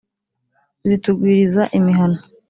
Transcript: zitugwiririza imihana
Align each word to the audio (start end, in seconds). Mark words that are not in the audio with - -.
zitugwiririza 0.87 1.63
imihana 1.77 2.17